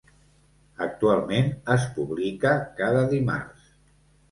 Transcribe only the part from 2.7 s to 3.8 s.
cada dimarts.